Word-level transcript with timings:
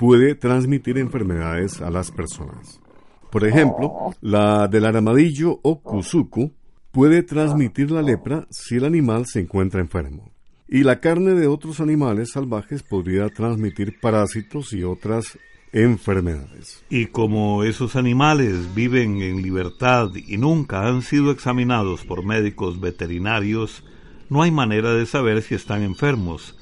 puede 0.00 0.34
transmitir 0.34 0.96
enfermedades 0.96 1.82
a 1.82 1.90
las 1.90 2.10
personas. 2.10 2.80
Por 3.30 3.46
ejemplo, 3.46 4.14
la 4.22 4.66
del 4.66 4.86
armadillo 4.86 5.60
o 5.62 5.82
cuzucu 5.82 6.52
puede 6.90 7.22
transmitir 7.22 7.90
la 7.90 8.00
lepra 8.00 8.46
si 8.48 8.76
el 8.76 8.86
animal 8.86 9.26
se 9.26 9.40
encuentra 9.40 9.78
enfermo. 9.78 10.30
Y 10.66 10.84
la 10.84 11.00
carne 11.00 11.34
de 11.34 11.48
otros 11.48 11.80
animales 11.80 12.30
salvajes 12.30 12.82
podría 12.82 13.28
transmitir 13.28 14.00
parásitos 14.00 14.72
y 14.72 14.84
otras 14.84 15.38
enfermedades. 15.70 16.82
Y 16.88 17.08
como 17.08 17.62
esos 17.62 17.94
animales 17.94 18.74
viven 18.74 19.20
en 19.20 19.42
libertad 19.42 20.12
y 20.14 20.38
nunca 20.38 20.88
han 20.88 21.02
sido 21.02 21.30
examinados 21.30 22.06
por 22.06 22.24
médicos 22.24 22.80
veterinarios, 22.80 23.84
no 24.30 24.40
hay 24.40 24.50
manera 24.50 24.94
de 24.94 25.04
saber 25.04 25.42
si 25.42 25.56
están 25.56 25.82
enfermos. 25.82 26.56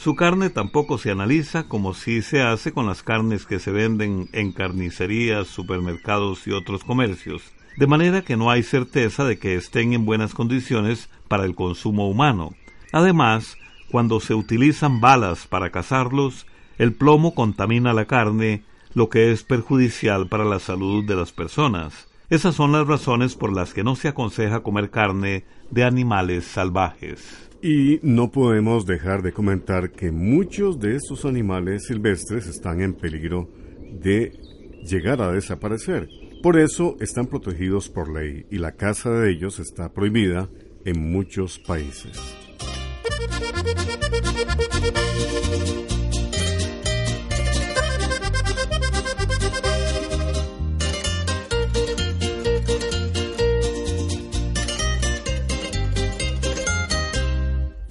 Su 0.00 0.16
carne 0.16 0.50
tampoco 0.50 0.98
se 0.98 1.10
analiza 1.10 1.68
como 1.68 1.94
si 1.94 2.22
se 2.22 2.42
hace 2.42 2.72
con 2.72 2.86
las 2.86 3.02
carnes 3.02 3.46
que 3.46 3.58
se 3.58 3.70
venden 3.70 4.28
en 4.32 4.52
carnicerías, 4.52 5.46
supermercados 5.46 6.46
y 6.46 6.52
otros 6.52 6.84
comercios 6.84 7.52
de 7.76 7.86
manera 7.86 8.22
que 8.22 8.36
no 8.36 8.50
hay 8.50 8.62
certeza 8.62 9.24
de 9.24 9.38
que 9.38 9.54
estén 9.54 9.92
en 9.92 10.04
buenas 10.04 10.34
condiciones 10.34 11.08
para 11.28 11.44
el 11.44 11.54
consumo 11.54 12.08
humano. 12.08 12.54
Además, 12.92 13.56
cuando 13.90 14.20
se 14.20 14.34
utilizan 14.34 15.00
balas 15.00 15.46
para 15.46 15.70
cazarlos, 15.70 16.46
el 16.78 16.92
plomo 16.92 17.34
contamina 17.34 17.92
la 17.92 18.04
carne, 18.04 18.64
lo 18.92 19.08
que 19.08 19.32
es 19.32 19.44
perjudicial 19.44 20.28
para 20.28 20.44
la 20.44 20.58
salud 20.58 21.04
de 21.06 21.16
las 21.16 21.32
personas. 21.32 22.08
Esas 22.28 22.54
son 22.54 22.72
las 22.72 22.86
razones 22.86 23.34
por 23.34 23.52
las 23.52 23.72
que 23.72 23.82
no 23.82 23.96
se 23.96 24.08
aconseja 24.08 24.60
comer 24.60 24.90
carne 24.90 25.44
de 25.70 25.84
animales 25.84 26.44
salvajes. 26.44 27.49
Y 27.62 28.00
no 28.02 28.30
podemos 28.30 28.86
dejar 28.86 29.22
de 29.22 29.32
comentar 29.32 29.90
que 29.90 30.10
muchos 30.10 30.80
de 30.80 30.96
estos 30.96 31.26
animales 31.26 31.84
silvestres 31.86 32.46
están 32.46 32.80
en 32.80 32.94
peligro 32.94 33.50
de 33.92 34.32
llegar 34.82 35.20
a 35.20 35.30
desaparecer. 35.30 36.08
Por 36.42 36.58
eso 36.58 36.96
están 37.00 37.26
protegidos 37.26 37.90
por 37.90 38.10
ley 38.10 38.46
y 38.50 38.56
la 38.56 38.72
caza 38.72 39.10
de 39.10 39.30
ellos 39.30 39.58
está 39.58 39.92
prohibida 39.92 40.48
en 40.86 41.12
muchos 41.12 41.58
países. 41.58 42.18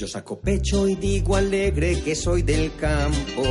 Saco 0.10 0.40
pecho 0.40 0.88
y 0.88 0.96
digo 0.96 1.36
alegre 1.36 2.02
que 2.02 2.16
soy 2.16 2.42
del 2.42 2.76
campo 2.76 3.44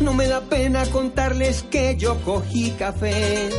no 0.00 0.14
me 0.14 0.26
da 0.26 0.40
pena 0.40 0.86
contarles 0.86 1.62
que 1.70 1.96
yo 1.96 2.16
cogí 2.24 2.70
café. 2.70 3.50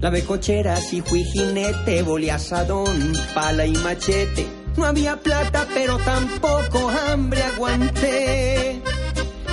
Lavé 0.00 0.24
cocheras 0.24 0.92
y 0.92 1.00
fui 1.02 1.22
jinete, 1.22 2.02
volé 2.02 2.30
asadón, 2.30 3.12
pala 3.34 3.66
y 3.66 3.72
machete. 3.72 4.46
No 4.76 4.86
había 4.86 5.20
plata, 5.20 5.66
pero 5.74 5.98
tampoco 5.98 6.88
hambre 6.88 7.42
aguanté. 7.42 8.80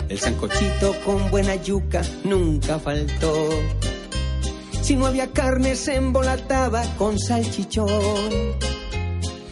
El 0.08 0.18
sancochito 0.18 0.96
con 1.06 1.30
buena 1.30 1.56
yuca 1.56 2.02
nunca 2.24 2.80
faltó. 2.80 3.50
Si 4.82 4.96
no 4.96 5.06
había 5.06 5.28
carne 5.32 5.76
se 5.76 5.96
embolataba 5.96 6.84
con 6.98 7.20
salchichón. 7.20 8.79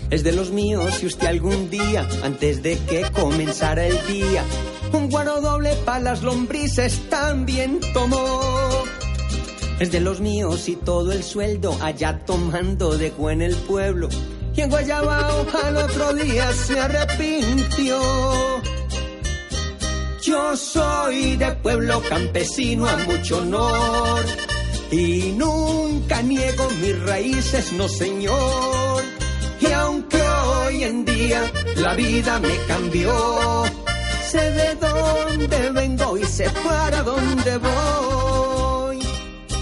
Es 0.09 0.23
de 0.23 0.31
los 0.31 0.51
míos 0.51 0.95
si 0.99 1.05
usted 1.05 1.27
algún 1.27 1.69
día, 1.69 2.07
antes 2.23 2.63
de 2.63 2.77
que 2.79 3.03
comenzara 3.11 3.85
el 3.85 4.07
día, 4.07 4.43
un 4.93 5.09
guaro 5.09 5.41
doble 5.41 5.73
para 5.83 5.99
las 5.99 6.23
lombrices 6.23 7.09
también 7.09 7.81
tomó. 7.93 8.41
Es 9.79 9.91
de 9.91 9.99
los 9.99 10.21
míos 10.21 10.69
y 10.69 10.77
todo 10.77 11.11
el 11.11 11.23
sueldo 11.23 11.77
allá 11.81 12.25
tomando 12.25 12.97
dejó 12.97 13.31
en 13.31 13.41
el 13.41 13.55
pueblo. 13.55 14.07
Y 14.55 14.61
en 14.61 14.69
Guayabao 14.69 15.45
al 15.63 15.77
otro 15.77 16.13
día 16.13 16.51
se 16.53 16.79
arrepintió. 16.79 17.99
Yo 20.23 20.57
soy 20.57 21.35
de 21.35 21.51
pueblo 21.51 22.01
campesino 22.09 22.87
a 22.87 22.97
mucho 22.97 23.37
honor 23.39 24.25
y 24.89 25.33
nunca 25.35 26.21
niego 26.21 26.67
mis 26.81 26.99
raíces, 27.03 27.73
no 27.73 27.87
señor. 27.87 28.76
Hoy 30.77 30.83
en 30.83 31.05
día 31.05 31.41
la 31.77 31.95
vida 31.95 32.39
me 32.39 32.55
cambió, 32.67 33.63
sé 34.29 34.51
de 34.51 34.75
dónde 34.75 35.71
vengo 35.71 36.15
y 36.19 36.23
sé 36.23 36.51
para 36.63 37.01
dónde 37.01 37.57
voy. 37.57 38.99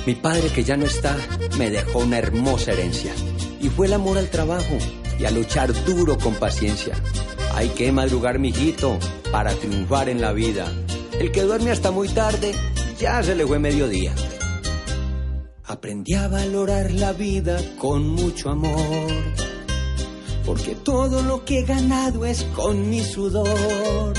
Mi 0.05 0.15
padre 0.15 0.49
que 0.49 0.65
ya 0.65 0.75
no 0.75 0.85
está 0.85 1.15
me 1.57 1.69
dejó 1.69 1.99
una 1.99 2.17
hermosa 2.17 2.73
herencia 2.73 3.13
y 3.61 3.69
fue 3.69 3.87
el 3.87 3.93
amor 3.93 4.17
al 4.17 4.29
trabajo 4.29 4.77
y 5.17 5.23
a 5.23 5.31
luchar 5.31 5.71
duro 5.85 6.17
con 6.17 6.35
paciencia. 6.35 6.95
Hay 7.53 7.69
que 7.69 7.93
madrugar, 7.93 8.37
mijito, 8.37 8.99
para 9.31 9.53
triunfar 9.53 10.09
en 10.09 10.19
la 10.19 10.33
vida. 10.33 10.69
El 11.17 11.31
que 11.31 11.43
duerme 11.43 11.71
hasta 11.71 11.91
muy 11.91 12.09
tarde, 12.09 12.51
ya 12.99 13.23
se 13.23 13.35
le 13.35 13.47
fue 13.47 13.57
mediodía. 13.57 14.13
Aprendí 15.63 16.15
a 16.15 16.27
valorar 16.27 16.91
la 16.91 17.13
vida 17.13 17.57
con 17.77 18.05
mucho 18.05 18.49
amor, 18.49 19.13
porque 20.45 20.75
todo 20.75 21.21
lo 21.23 21.43
que 21.43 21.59
he 21.59 21.63
ganado 21.63 22.25
es 22.25 22.43
con 22.55 22.89
mi 22.89 23.01
sudor. 23.01 24.13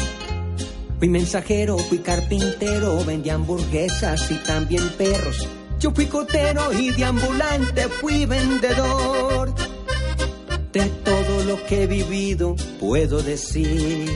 Fui 0.98 1.08
mensajero, 1.08 1.78
fui 1.78 1.98
carpintero, 1.98 3.04
vendí 3.04 3.30
hamburguesas 3.30 4.30
y 4.30 4.36
también 4.36 4.88
perros. 4.96 5.46
Yo 5.78 5.90
fui 5.90 6.06
cotero 6.06 6.72
y 6.72 6.90
de 6.90 7.04
ambulante 7.04 7.88
fui 7.88 8.24
vendedor. 8.24 9.54
De 10.72 10.84
todo 11.04 11.44
lo 11.44 11.64
que 11.66 11.84
he 11.84 11.86
vivido 11.86 12.54
puedo 12.80 13.22
decir 13.22 14.10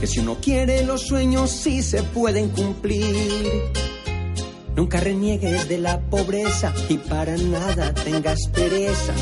que 0.00 0.06
si 0.06 0.20
uno 0.20 0.36
quiere 0.40 0.84
los 0.84 1.02
sueños 1.02 1.50
sí 1.50 1.82
se 1.82 2.02
pueden 2.02 2.50
cumplir. 2.50 3.62
Nunca 4.76 4.98
reniegues 4.98 5.68
de 5.68 5.78
la 5.78 6.00
pobreza 6.00 6.72
y 6.88 6.98
para 6.98 7.36
nada 7.36 7.94
tengas 7.94 8.48
pereza. 8.52 9.14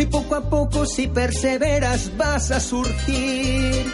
Y 0.00 0.06
poco 0.06 0.34
a 0.34 0.48
poco 0.48 0.86
si 0.86 1.08
perseveras 1.08 2.16
vas 2.16 2.50
a 2.52 2.58
surgir. 2.58 3.84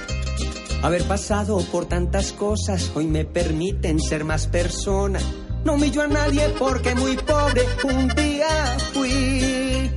Haber 0.80 1.02
pasado 1.02 1.58
por 1.72 1.86
tantas 1.86 2.32
cosas 2.32 2.92
hoy 2.94 3.08
me 3.08 3.24
permiten 3.24 3.98
ser 3.98 4.24
más 4.24 4.46
persona. 4.46 5.18
No 5.64 5.74
humillo 5.74 6.02
a 6.02 6.06
nadie 6.06 6.48
porque 6.60 6.94
muy 6.94 7.16
pobre 7.16 7.62
un 7.82 8.06
día 8.10 8.76
fui. 8.92 9.90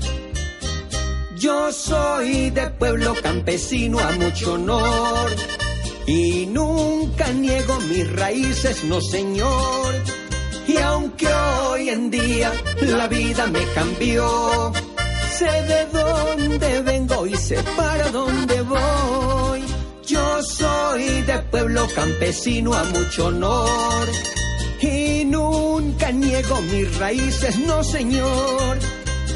Yo 1.37 1.71
soy 1.71 2.49
de 2.49 2.71
pueblo 2.71 3.13
campesino 3.21 3.99
a 3.99 4.11
mucho 4.13 4.53
honor 4.55 5.29
y 6.07 6.47
nunca 6.47 7.31
niego 7.33 7.79
mis 7.81 8.11
raíces, 8.11 8.83
no 8.83 8.99
señor. 8.99 9.93
Y 10.67 10.75
aunque 10.77 11.27
hoy 11.31 11.89
en 11.89 12.09
día 12.09 12.51
la 12.81 13.07
vida 13.07 13.45
me 13.45 13.63
cambió, 13.75 14.73
sé 15.39 15.63
de 15.73 15.85
dónde 15.99 16.81
vengo 16.81 17.25
y 17.25 17.35
sé 17.37 17.57
para 17.77 18.11
dónde 18.11 18.61
voy. 18.61 19.61
Yo 20.05 20.43
soy 20.43 21.21
de 21.21 21.39
pueblo 21.51 21.87
campesino 21.95 22.73
a 22.73 22.83
mucho 22.83 23.27
honor 23.27 24.05
y 24.81 25.23
nunca 25.25 26.11
niego 26.11 26.61
mis 26.73 26.97
raíces, 26.97 27.57
no 27.59 27.83
señor. 27.83 28.79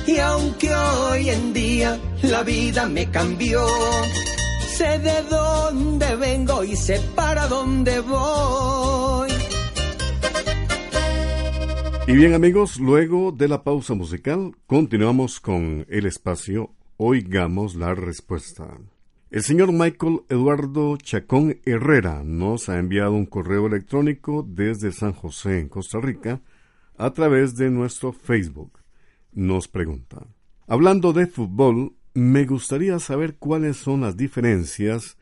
Y 0.05 0.17
aunque 0.19 0.75
hoy 0.75 1.29
en 1.29 1.53
día 1.53 1.97
la 2.23 2.43
vida 2.43 2.85
me 2.89 3.09
cambió, 3.09 3.65
sé 4.77 4.99
de 4.99 5.21
dónde 5.29 6.15
vengo 6.17 6.65
y 6.65 6.75
sé 6.75 6.99
para 7.15 7.47
dónde 7.47 8.01
voy. 8.01 9.32
Y 12.05 12.15
bien 12.17 12.33
amigos, 12.33 12.81
luego 12.81 13.31
de 13.31 13.47
la 13.47 13.63
pausa 13.63 13.93
musical, 13.93 14.51
continuamos 14.67 15.39
con 15.39 15.85
el 15.87 16.05
espacio 16.05 16.71
Oigamos 16.97 17.75
la 17.75 17.95
Respuesta. 17.95 18.77
El 19.31 19.41
señor 19.41 19.71
Michael 19.71 20.19
Eduardo 20.27 20.97
Chacón 20.97 21.61
Herrera 21.65 22.23
nos 22.25 22.67
ha 22.67 22.77
enviado 22.77 23.13
un 23.13 23.25
correo 23.25 23.67
electrónico 23.67 24.45
desde 24.45 24.91
San 24.91 25.13
José, 25.13 25.59
en 25.59 25.69
Costa 25.69 26.01
Rica, 26.01 26.41
a 26.97 27.11
través 27.11 27.55
de 27.55 27.69
nuestro 27.69 28.11
Facebook. 28.11 28.79
Nos 29.31 29.69
pregunta, 29.69 30.27
hablando 30.67 31.13
de 31.13 31.25
fútbol, 31.25 31.93
me 32.13 32.45
gustaría 32.45 32.99
saber 32.99 33.37
cuáles 33.37 33.77
son 33.77 34.01
las 34.01 34.17
diferencias 34.17 35.17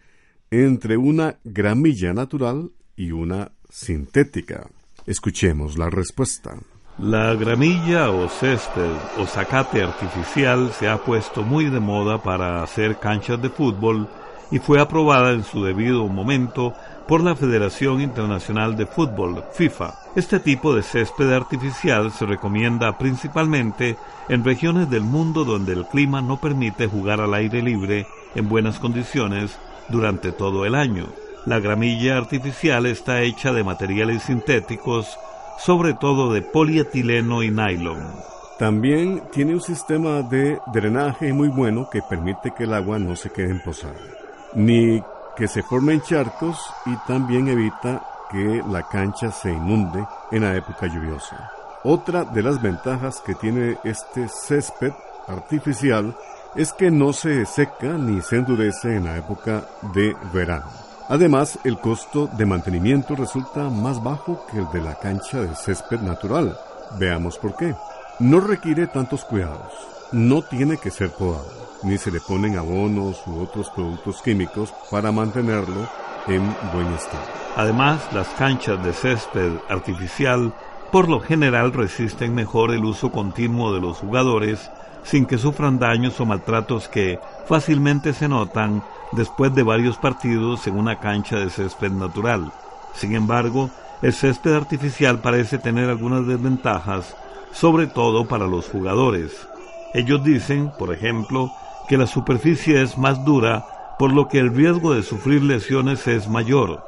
entre 0.49 0.97
una 0.97 1.39
gramilla 1.43 2.11
natural 2.11 2.71
y 2.95 3.11
una 3.11 3.51
sintética. 3.69 4.67
Escuchemos 5.05 5.77
la 5.77 5.91
respuesta. 5.91 6.57
La 7.01 7.33
gramilla 7.33 8.11
o 8.11 8.29
césped 8.29 8.93
o 9.17 9.25
zacate 9.25 9.81
artificial 9.81 10.71
se 10.71 10.87
ha 10.87 10.97
puesto 10.97 11.41
muy 11.41 11.65
de 11.65 11.79
moda 11.79 12.21
para 12.21 12.61
hacer 12.61 12.99
canchas 12.99 13.41
de 13.41 13.49
fútbol 13.49 14.07
y 14.51 14.59
fue 14.59 14.79
aprobada 14.79 15.31
en 15.31 15.43
su 15.43 15.63
debido 15.63 16.07
momento 16.07 16.75
por 17.07 17.23
la 17.23 17.35
Federación 17.35 18.01
Internacional 18.01 18.77
de 18.77 18.85
Fútbol, 18.85 19.43
FIFA. 19.53 19.95
Este 20.15 20.39
tipo 20.39 20.75
de 20.75 20.83
césped 20.83 21.33
artificial 21.33 22.11
se 22.11 22.27
recomienda 22.27 22.95
principalmente 22.99 23.97
en 24.29 24.43
regiones 24.43 24.87
del 24.87 25.01
mundo 25.01 25.43
donde 25.43 25.73
el 25.73 25.87
clima 25.87 26.21
no 26.21 26.39
permite 26.39 26.85
jugar 26.85 27.19
al 27.19 27.33
aire 27.33 27.63
libre 27.63 28.05
en 28.35 28.47
buenas 28.47 28.77
condiciones 28.77 29.57
durante 29.89 30.31
todo 30.31 30.67
el 30.67 30.75
año. 30.75 31.07
La 31.47 31.59
gramilla 31.59 32.17
artificial 32.17 32.85
está 32.85 33.23
hecha 33.23 33.53
de 33.53 33.63
materiales 33.63 34.21
sintéticos 34.21 35.17
sobre 35.63 35.93
todo 35.93 36.33
de 36.33 36.41
polietileno 36.41 37.43
y 37.43 37.51
nylon. 37.51 37.99
También 38.57 39.23
tiene 39.31 39.53
un 39.53 39.61
sistema 39.61 40.21
de 40.21 40.59
drenaje 40.73 41.33
muy 41.33 41.49
bueno 41.49 41.89
que 41.89 42.01
permite 42.01 42.51
que 42.51 42.63
el 42.63 42.73
agua 42.73 42.99
no 42.99 43.15
se 43.15 43.29
quede 43.29 43.51
emposada, 43.51 43.99
ni 44.55 45.01
que 45.35 45.47
se 45.47 45.63
formen 45.63 46.01
charcos 46.01 46.57
y 46.85 46.95
también 47.07 47.47
evita 47.47 48.03
que 48.31 48.63
la 48.69 48.87
cancha 48.87 49.31
se 49.31 49.51
inunde 49.51 50.05
en 50.31 50.43
la 50.43 50.55
época 50.55 50.87
lluviosa. 50.87 51.51
Otra 51.83 52.23
de 52.23 52.43
las 52.43 52.61
ventajas 52.61 53.21
que 53.21 53.35
tiene 53.35 53.77
este 53.83 54.27
césped 54.29 54.93
artificial 55.27 56.15
es 56.55 56.73
que 56.73 56.91
no 56.91 57.13
se 57.13 57.45
seca 57.45 57.97
ni 57.97 58.21
se 58.21 58.37
endurece 58.37 58.95
en 58.95 59.05
la 59.05 59.17
época 59.17 59.65
de 59.93 60.15
verano. 60.33 60.90
Además, 61.11 61.59
el 61.65 61.77
costo 61.77 62.29
de 62.37 62.45
mantenimiento 62.45 63.17
resulta 63.17 63.69
más 63.69 64.01
bajo 64.01 64.45
que 64.49 64.59
el 64.59 64.71
de 64.71 64.79
la 64.79 64.97
cancha 64.97 65.41
de 65.41 65.53
césped 65.55 65.99
natural. 65.99 66.57
Veamos 66.97 67.37
por 67.37 67.57
qué. 67.57 67.75
No 68.19 68.39
requiere 68.39 68.87
tantos 68.87 69.25
cuidados, 69.25 69.73
no 70.13 70.41
tiene 70.41 70.77
que 70.77 70.89
ser 70.89 71.09
podado, 71.09 71.51
ni 71.83 71.97
se 71.97 72.11
le 72.11 72.21
ponen 72.21 72.57
abonos 72.57 73.21
u 73.27 73.41
otros 73.41 73.69
productos 73.71 74.21
químicos 74.21 74.73
para 74.89 75.11
mantenerlo 75.11 75.85
en 76.27 76.43
buen 76.73 76.87
estado. 76.93 77.25
Además, 77.57 77.99
las 78.13 78.29
canchas 78.29 78.81
de 78.81 78.93
césped 78.93 79.51
artificial 79.67 80.53
por 80.93 81.09
lo 81.09 81.19
general 81.19 81.73
resisten 81.73 82.33
mejor 82.33 82.71
el 82.71 82.85
uso 82.85 83.11
continuo 83.11 83.73
de 83.73 83.81
los 83.81 83.97
jugadores 83.97 84.71
sin 85.03 85.25
que 85.25 85.37
sufran 85.37 85.79
daños 85.79 86.19
o 86.19 86.25
maltratos 86.25 86.87
que 86.87 87.19
fácilmente 87.47 88.13
se 88.13 88.27
notan 88.27 88.83
después 89.11 89.53
de 89.53 89.63
varios 89.63 89.97
partidos 89.97 90.67
en 90.67 90.77
una 90.77 90.99
cancha 90.99 91.37
de 91.37 91.49
césped 91.49 91.91
natural. 91.91 92.51
Sin 92.93 93.15
embargo, 93.15 93.69
el 94.01 94.13
césped 94.13 94.53
artificial 94.53 95.19
parece 95.19 95.57
tener 95.57 95.89
algunas 95.89 96.25
desventajas, 96.25 97.15
sobre 97.51 97.87
todo 97.87 98.25
para 98.25 98.47
los 98.47 98.67
jugadores. 98.67 99.47
Ellos 99.93 100.23
dicen, 100.23 100.71
por 100.77 100.93
ejemplo, 100.93 101.51
que 101.87 101.97
la 101.97 102.07
superficie 102.07 102.81
es 102.81 102.97
más 102.97 103.23
dura, 103.25 103.65
por 103.99 104.13
lo 104.13 104.27
que 104.27 104.39
el 104.39 104.55
riesgo 104.55 104.93
de 104.93 105.03
sufrir 105.03 105.43
lesiones 105.43 106.07
es 106.07 106.27
mayor. 106.27 106.83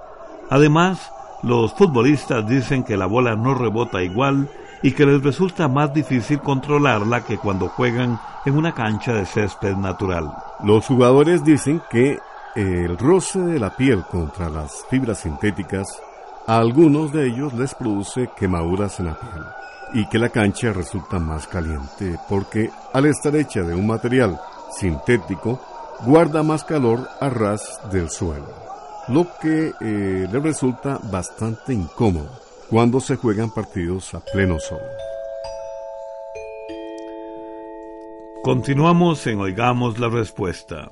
Además, 0.49 1.11
los 1.43 1.73
futbolistas 1.73 2.47
dicen 2.47 2.83
que 2.83 2.95
la 2.95 3.05
bola 3.05 3.35
no 3.35 3.53
rebota 3.53 4.01
igual 4.01 4.49
y 4.83 4.91
que 4.91 5.05
les 5.05 5.23
resulta 5.23 5.67
más 5.69 5.93
difícil 5.93 6.39
controlarla 6.41 7.23
que 7.23 7.37
cuando 7.37 7.69
juegan 7.69 8.19
en 8.45 8.55
una 8.55 8.73
cancha 8.73 9.13
de 9.13 9.25
césped 9.25 9.75
natural. 9.77 10.31
Los 10.63 10.85
jugadores 10.85 11.43
dicen 11.43 11.81
que 11.89 12.19
el 12.55 12.97
roce 12.97 13.39
de 13.39 13.59
la 13.59 13.75
piel 13.75 14.03
contra 14.03 14.49
las 14.49 14.85
fibras 14.89 15.21
sintéticas 15.21 15.87
a 16.45 16.57
algunos 16.57 17.13
de 17.13 17.27
ellos 17.27 17.53
les 17.53 17.73
produce 17.73 18.29
quemaduras 18.37 18.99
en 18.99 19.07
la 19.07 19.19
piel 19.19 19.43
y 19.93 20.07
que 20.07 20.19
la 20.19 20.29
cancha 20.29 20.73
resulta 20.73 21.17
más 21.17 21.47
caliente 21.47 22.19
porque 22.27 22.69
al 22.91 23.05
estar 23.05 23.35
hecha 23.35 23.61
de 23.61 23.73
un 23.73 23.87
material 23.87 24.39
sintético 24.77 25.61
guarda 26.05 26.43
más 26.43 26.65
calor 26.65 27.07
a 27.21 27.29
ras 27.29 27.79
del 27.91 28.09
suelo, 28.09 28.49
lo 29.07 29.27
que 29.39 29.71
eh, 29.79 30.27
le 30.29 30.39
resulta 30.39 30.99
bastante 31.03 31.73
incómodo 31.73 32.42
cuando 32.73 32.99
se 32.99 33.17
juegan 33.17 33.51
partidos 33.51 34.15
a 34.15 34.25
pleno 34.25 34.57
sol. 34.57 34.81
Continuamos 38.41 39.27
en 39.27 39.39
Oigamos 39.39 39.99
la 39.99 40.09
Respuesta. 40.09 40.91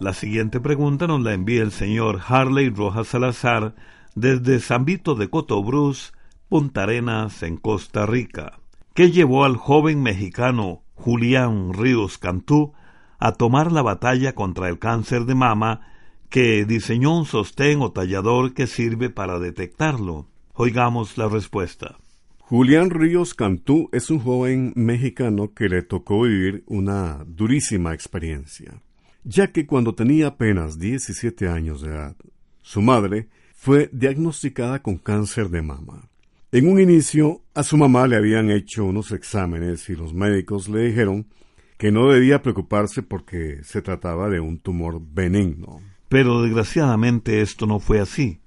La 0.00 0.14
siguiente 0.14 0.58
pregunta 0.58 1.06
nos 1.06 1.20
la 1.20 1.34
envía 1.34 1.60
el 1.60 1.70
señor 1.70 2.22
Harley 2.26 2.70
Rojas 2.70 3.08
Salazar 3.08 3.74
desde 4.14 4.58
San 4.58 4.86
Vito 4.86 5.16
de 5.16 5.28
Cotobruz, 5.28 6.14
Punta 6.48 6.84
Arenas, 6.84 7.42
en 7.42 7.58
Costa 7.58 8.06
Rica. 8.06 8.60
¿Qué 8.94 9.10
llevó 9.10 9.44
al 9.44 9.58
joven 9.58 10.02
mexicano 10.02 10.80
Julián 10.94 11.74
Ríos 11.74 12.16
Cantú 12.16 12.72
a 13.18 13.32
tomar 13.32 13.70
la 13.70 13.82
batalla 13.82 14.34
contra 14.34 14.70
el 14.70 14.78
cáncer 14.78 15.26
de 15.26 15.34
mama 15.34 15.92
que 16.30 16.64
diseñó 16.64 17.14
un 17.14 17.26
sostén 17.26 17.82
o 17.82 17.92
tallador 17.92 18.54
que 18.54 18.66
sirve 18.66 19.10
para 19.10 19.38
detectarlo? 19.38 20.26
Oigamos 20.60 21.16
la 21.16 21.28
respuesta. 21.28 21.98
Julián 22.40 22.90
Ríos 22.90 23.32
Cantú 23.32 23.88
es 23.92 24.10
un 24.10 24.18
joven 24.18 24.72
mexicano 24.74 25.54
que 25.54 25.68
le 25.68 25.82
tocó 25.82 26.22
vivir 26.22 26.64
una 26.66 27.24
durísima 27.28 27.94
experiencia, 27.94 28.82
ya 29.22 29.52
que 29.52 29.66
cuando 29.66 29.94
tenía 29.94 30.26
apenas 30.26 30.76
17 30.80 31.46
años 31.48 31.80
de 31.80 31.90
edad, 31.90 32.16
su 32.60 32.82
madre 32.82 33.28
fue 33.54 33.88
diagnosticada 33.92 34.82
con 34.82 34.98
cáncer 34.98 35.48
de 35.48 35.62
mama. 35.62 36.08
En 36.50 36.68
un 36.68 36.80
inicio, 36.80 37.44
a 37.54 37.62
su 37.62 37.76
mamá 37.76 38.08
le 38.08 38.16
habían 38.16 38.50
hecho 38.50 38.84
unos 38.84 39.12
exámenes 39.12 39.88
y 39.88 39.94
los 39.94 40.12
médicos 40.12 40.68
le 40.68 40.88
dijeron 40.88 41.28
que 41.76 41.92
no 41.92 42.10
debía 42.10 42.42
preocuparse 42.42 43.04
porque 43.04 43.60
se 43.62 43.80
trataba 43.80 44.28
de 44.28 44.40
un 44.40 44.58
tumor 44.58 45.00
benigno. 45.00 45.80
Pero 46.08 46.42
desgraciadamente 46.42 47.42
esto 47.42 47.64
no 47.64 47.78
fue 47.78 48.00
así. 48.00 48.40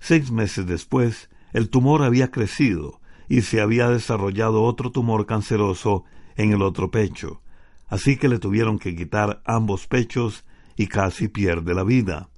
Seis 0.00 0.30
meses 0.30 0.64
después, 0.64 1.28
el 1.52 1.70
tumor 1.70 2.02
había 2.02 2.30
crecido 2.30 3.00
y 3.28 3.42
se 3.42 3.60
había 3.60 3.88
desarrollado 3.88 4.62
otro 4.62 4.90
tumor 4.90 5.26
canceroso 5.26 6.04
en 6.36 6.52
el 6.52 6.62
otro 6.62 6.90
pecho, 6.90 7.42
así 7.88 8.16
que 8.16 8.28
le 8.28 8.38
tuvieron 8.38 8.78
que 8.78 8.94
quitar 8.94 9.42
ambos 9.44 9.86
pechos 9.86 10.44
y 10.76 10.86
casi 10.86 11.28
pierde 11.28 11.74
la 11.74 11.84
vida. 11.84 12.30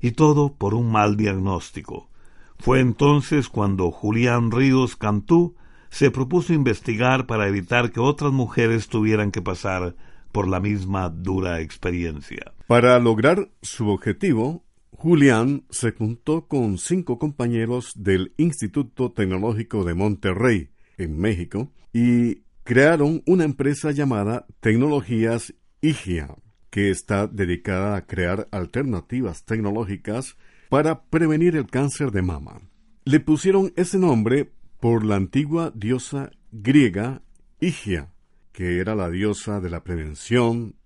Y 0.00 0.10
todo 0.12 0.54
por 0.54 0.74
un 0.74 0.90
mal 0.90 1.16
diagnóstico. 1.16 2.10
Fue 2.58 2.80
entonces 2.80 3.48
cuando 3.48 3.90
Julián 3.90 4.50
Ríos 4.50 4.96
Cantú 4.96 5.54
se 5.90 6.10
propuso 6.10 6.52
investigar 6.52 7.26
para 7.26 7.46
evitar 7.46 7.92
que 7.92 8.00
otras 8.00 8.32
mujeres 8.32 8.88
tuvieran 8.88 9.30
que 9.30 9.40
pasar 9.40 9.94
por 10.32 10.48
la 10.48 10.58
misma 10.58 11.08
dura 11.08 11.60
experiencia. 11.60 12.52
Para 12.66 12.98
lograr 12.98 13.50
su 13.62 13.88
objetivo, 13.88 14.64
Julián 15.04 15.66
se 15.68 15.92
juntó 15.92 16.48
con 16.48 16.78
cinco 16.78 17.18
compañeros 17.18 17.92
del 17.94 18.32
Instituto 18.38 19.12
Tecnológico 19.12 19.84
de 19.84 19.92
Monterrey, 19.92 20.70
en 20.96 21.18
México, 21.18 21.70
y 21.92 22.36
crearon 22.62 23.22
una 23.26 23.44
empresa 23.44 23.90
llamada 23.90 24.46
Tecnologías 24.60 25.52
IGIA, 25.82 26.34
que 26.70 26.88
está 26.88 27.26
dedicada 27.26 27.96
a 27.96 28.06
crear 28.06 28.48
alternativas 28.50 29.44
tecnológicas 29.44 30.38
para 30.70 31.04
prevenir 31.04 31.54
el 31.54 31.66
cáncer 31.66 32.10
de 32.10 32.22
mama. 32.22 32.62
Le 33.04 33.20
pusieron 33.20 33.74
ese 33.76 33.98
nombre 33.98 34.54
por 34.80 35.04
la 35.04 35.16
antigua 35.16 35.70
diosa 35.74 36.30
griega 36.50 37.20
Igia, 37.60 38.14
que 38.52 38.78
era 38.78 38.94
la 38.94 39.10
diosa 39.10 39.60
de 39.60 39.68
la 39.68 39.84
prevención, 39.84 40.76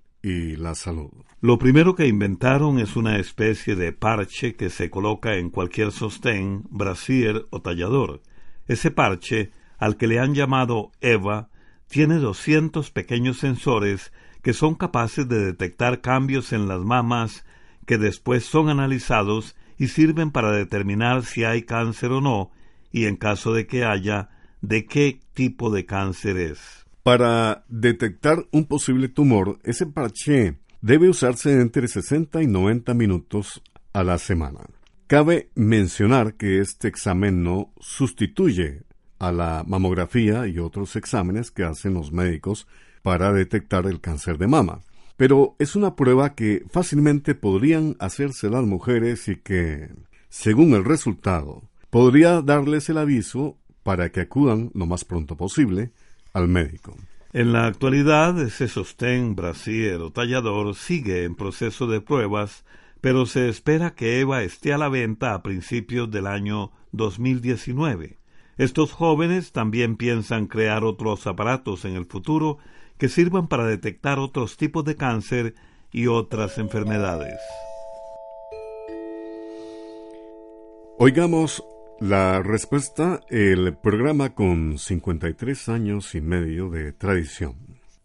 la 0.56 0.74
salud. 0.74 1.10
Lo 1.40 1.58
primero 1.58 1.94
que 1.94 2.06
inventaron 2.06 2.78
es 2.78 2.96
una 2.96 3.18
especie 3.18 3.76
de 3.76 3.92
parche 3.92 4.54
que 4.54 4.70
se 4.70 4.90
coloca 4.90 5.36
en 5.36 5.50
cualquier 5.50 5.92
sostén, 5.92 6.64
brasier 6.70 7.46
o 7.50 7.60
tallador. 7.60 8.22
Ese 8.66 8.90
parche, 8.90 9.52
al 9.78 9.96
que 9.96 10.08
le 10.08 10.18
han 10.18 10.34
llamado 10.34 10.90
EVA, 11.00 11.48
tiene 11.88 12.16
200 12.16 12.90
pequeños 12.90 13.38
sensores 13.38 14.12
que 14.42 14.52
son 14.52 14.74
capaces 14.74 15.28
de 15.28 15.44
detectar 15.44 16.00
cambios 16.00 16.52
en 16.52 16.68
las 16.68 16.80
mamas 16.80 17.44
que 17.86 17.98
después 17.98 18.44
son 18.44 18.68
analizados 18.68 19.56
y 19.78 19.88
sirven 19.88 20.30
para 20.30 20.50
determinar 20.50 21.24
si 21.24 21.44
hay 21.44 21.62
cáncer 21.62 22.12
o 22.12 22.20
no 22.20 22.50
y 22.92 23.06
en 23.06 23.16
caso 23.16 23.52
de 23.52 23.66
que 23.66 23.84
haya, 23.84 24.30
de 24.60 24.86
qué 24.86 25.20
tipo 25.34 25.70
de 25.70 25.86
cáncer 25.86 26.36
es. 26.36 26.77
Para 27.08 27.64
detectar 27.70 28.46
un 28.52 28.66
posible 28.66 29.08
tumor, 29.08 29.58
ese 29.64 29.86
parche 29.86 30.58
debe 30.82 31.08
usarse 31.08 31.58
entre 31.58 31.88
60 31.88 32.42
y 32.42 32.46
90 32.46 32.92
minutos 32.92 33.62
a 33.94 34.04
la 34.04 34.18
semana. 34.18 34.60
Cabe 35.06 35.48
mencionar 35.54 36.34
que 36.34 36.60
este 36.60 36.86
examen 36.86 37.42
no 37.42 37.72
sustituye 37.80 38.82
a 39.18 39.32
la 39.32 39.64
mamografía 39.66 40.46
y 40.48 40.58
otros 40.58 40.96
exámenes 40.96 41.50
que 41.50 41.64
hacen 41.64 41.94
los 41.94 42.12
médicos 42.12 42.66
para 43.00 43.32
detectar 43.32 43.86
el 43.86 44.02
cáncer 44.02 44.36
de 44.36 44.48
mama. 44.48 44.82
Pero 45.16 45.56
es 45.58 45.76
una 45.76 45.96
prueba 45.96 46.34
que 46.34 46.66
fácilmente 46.70 47.34
podrían 47.34 47.96
hacerse 48.00 48.50
las 48.50 48.64
mujeres 48.64 49.28
y 49.28 49.36
que, 49.36 49.88
según 50.28 50.74
el 50.74 50.84
resultado, 50.84 51.62
podría 51.88 52.42
darles 52.42 52.90
el 52.90 52.98
aviso 52.98 53.56
para 53.82 54.12
que 54.12 54.20
acudan 54.20 54.70
lo 54.74 54.84
más 54.84 55.06
pronto 55.06 55.38
posible 55.38 55.90
al 56.38 56.48
médico. 56.48 56.96
En 57.32 57.52
la 57.52 57.66
actualidad, 57.66 58.40
ese 58.40 58.68
sostén, 58.68 59.36
brasier 59.36 60.00
o 60.00 60.10
tallador 60.10 60.74
sigue 60.74 61.24
en 61.24 61.34
proceso 61.34 61.86
de 61.86 62.00
pruebas, 62.00 62.64
pero 63.02 63.26
se 63.26 63.48
espera 63.48 63.94
que 63.94 64.20
Eva 64.20 64.42
esté 64.42 64.72
a 64.72 64.78
la 64.78 64.88
venta 64.88 65.34
a 65.34 65.42
principios 65.42 66.10
del 66.10 66.26
año 66.26 66.72
2019. 66.92 68.18
Estos 68.56 68.92
jóvenes 68.92 69.52
también 69.52 69.96
piensan 69.96 70.46
crear 70.46 70.84
otros 70.84 71.26
aparatos 71.26 71.84
en 71.84 71.94
el 71.94 72.06
futuro 72.06 72.58
que 72.96 73.08
sirvan 73.08 73.46
para 73.46 73.66
detectar 73.66 74.18
otros 74.18 74.56
tipos 74.56 74.84
de 74.84 74.96
cáncer 74.96 75.54
y 75.92 76.06
otras 76.06 76.58
enfermedades. 76.58 77.38
Oigamos 80.98 81.62
la 82.00 82.42
respuesta, 82.42 83.20
el 83.28 83.76
programa 83.76 84.34
con 84.34 84.78
53 84.78 85.68
años 85.68 86.14
y 86.14 86.20
medio 86.20 86.70
de 86.70 86.92
tradición. 86.92 87.56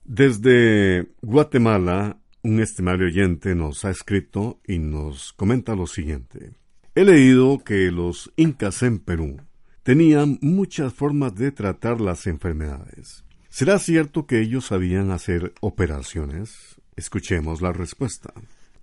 Desde 0.04 1.10
Guatemala, 1.22 2.18
un 2.42 2.60
estimable 2.60 3.06
oyente 3.06 3.56
nos 3.56 3.86
ha 3.86 3.92
escrito 3.92 4.60
y 4.68 4.80
nos 4.80 5.34
comenta 5.34 5.76
lo 5.76 5.86
siguiente. 5.86 6.52
He 6.96 7.06
leído 7.06 7.60
que 7.60 7.92
los 7.92 8.32
incas 8.36 8.82
en 8.84 9.00
Perú 9.00 9.38
tenían 9.84 10.40
muchas 10.42 10.94
formas 10.94 11.36
de 11.36 11.52
tratar 11.52 12.02
las 12.02 12.26
enfermedades. 12.26 13.24
¿Será 13.50 13.78
cierto 13.78 14.26
que 14.26 14.42
ellos 14.42 14.66
sabían 14.66 15.12
hacer 15.12 15.54
operaciones? 15.62 16.82
Escuchemos 16.96 17.62
la 17.62 17.72
respuesta. 17.72 18.34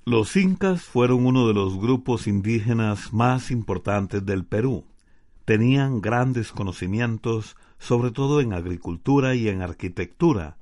Los 0.04 0.36
incas 0.36 0.82
fueron 0.82 1.26
uno 1.26 1.48
de 1.48 1.54
los 1.54 1.78
grupos 1.78 2.26
indígenas 2.26 3.12
más 3.12 3.50
importantes 3.50 4.24
del 4.24 4.44
Perú 4.44 4.84
tenían 5.50 6.00
grandes 6.00 6.52
conocimientos, 6.52 7.56
sobre 7.80 8.12
todo 8.12 8.40
en 8.40 8.52
agricultura 8.52 9.34
y 9.34 9.48
en 9.48 9.62
arquitectura. 9.62 10.58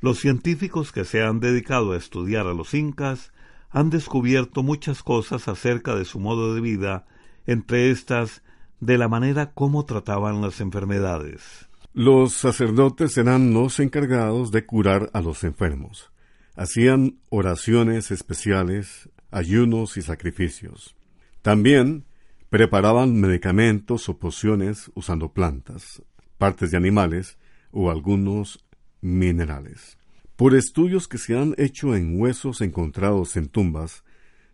Los 0.00 0.18
científicos 0.18 0.92
que 0.92 1.04
se 1.04 1.22
han 1.22 1.40
dedicado 1.40 1.92
a 1.92 1.98
estudiar 1.98 2.46
a 2.46 2.54
los 2.54 2.72
incas 2.72 3.34
han 3.68 3.90
descubierto 3.90 4.62
muchas 4.62 5.02
cosas 5.02 5.46
acerca 5.46 5.94
de 5.94 6.06
su 6.06 6.20
modo 6.20 6.54
de 6.54 6.62
vida, 6.62 7.04
entre 7.44 7.90
estas 7.90 8.42
de 8.80 8.96
la 8.96 9.08
manera 9.08 9.52
como 9.52 9.84
trataban 9.84 10.40
las 10.40 10.62
enfermedades. 10.62 11.68
Los 11.92 12.32
sacerdotes 12.32 13.18
eran 13.18 13.52
los 13.52 13.78
encargados 13.78 14.52
de 14.52 14.64
curar 14.64 15.10
a 15.12 15.20
los 15.20 15.44
enfermos. 15.44 16.10
Hacían 16.56 17.18
oraciones 17.28 18.10
especiales, 18.10 19.10
ayunos 19.30 19.98
y 19.98 20.00
sacrificios. 20.00 20.96
También 21.42 22.06
Preparaban 22.50 23.20
medicamentos 23.20 24.08
o 24.08 24.18
pociones 24.18 24.90
usando 24.94 25.32
plantas, 25.32 26.02
partes 26.36 26.72
de 26.72 26.76
animales 26.76 27.38
o 27.70 27.92
algunos 27.92 28.66
minerales. 29.00 29.98
Por 30.34 30.56
estudios 30.56 31.06
que 31.06 31.18
se 31.18 31.38
han 31.38 31.54
hecho 31.58 31.94
en 31.94 32.20
huesos 32.20 32.60
encontrados 32.60 33.36
en 33.36 33.46
tumbas, 33.46 34.02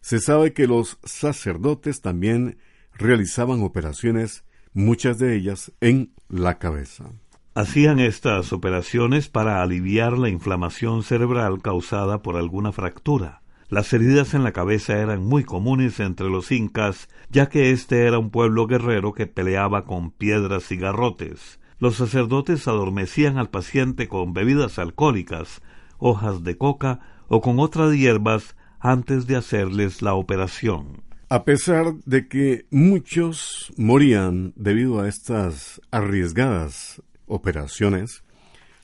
se 0.03 0.21
sabe 0.21 0.53
que 0.53 0.67
los 0.67 0.99
sacerdotes 1.05 2.03
también 2.03 2.59
realizaban 2.93 3.63
operaciones, 3.63 4.45
muchas 4.75 5.19
de 5.19 5.35
ellas 5.35 5.73
en 5.81 6.13
la 6.29 6.59
cabeza. 6.59 7.11
Hacían 7.55 7.99
estas 7.99 8.53
operaciones 8.53 9.31
para 9.31 9.63
aliviar 9.63 10.19
la 10.19 10.29
inflamación 10.29 11.03
cerebral 11.03 11.63
causada 11.63 12.21
por 12.21 12.37
alguna 12.37 12.73
fractura. 12.73 13.41
Las 13.69 13.93
heridas 13.93 14.33
en 14.35 14.45
la 14.45 14.53
cabeza 14.53 14.97
eran 14.99 15.25
muy 15.25 15.43
comunes 15.43 15.99
entre 15.99 16.29
los 16.29 16.53
incas, 16.53 17.09
ya 17.31 17.49
que 17.49 17.73
este 17.73 18.07
era 18.07 18.19
un 18.19 18.31
pueblo 18.31 18.69
guerrero 18.69 19.13
que 19.13 19.27
peleaba 19.27 19.85
con 19.85 20.13
piedras 20.13 20.71
y 20.71 20.77
garrotes. 20.77 21.59
los 21.79 21.97
sacerdotes 21.97 22.69
adormecían 22.69 23.37
al 23.37 23.51
paciente 23.51 24.09
con 24.09 24.33
bebidas 24.33 24.79
alcohólicas, 24.79 25.61
hojas 25.99 26.43
de 26.43 26.57
coca 26.57 27.01
o 27.29 27.43
con 27.43 27.59
otras 27.59 27.95
hierbas 27.95 28.57
antes 28.81 29.27
de 29.27 29.37
hacerles 29.37 30.01
la 30.01 30.15
operación. 30.15 31.03
A 31.29 31.45
pesar 31.45 31.93
de 32.07 32.29
que 32.29 32.67
muchos 32.71 33.73
morían 33.77 34.53
debido 34.57 35.01
a 35.01 35.09
estas 35.09 35.83
arriesgadas 35.91 37.03
operaciones, 37.27 38.23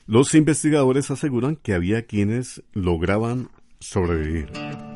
los 0.05 0.35
investigadores 0.35 1.09
aseguran 1.09 1.55
que 1.55 1.73
había 1.73 2.05
quienes 2.05 2.61
lograban 2.73 3.49
sobrevivir. 3.83 4.92